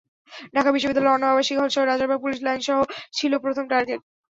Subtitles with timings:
[0.55, 2.67] ঢাকা বিশ্ববিদ্যালয়ের অন্য আবাসিক হলসহ রাজারবাগ পুলিশ লাইনস
[3.17, 3.99] ছিল প্রথম টার্গেট।